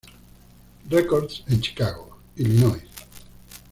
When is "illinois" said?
2.35-2.81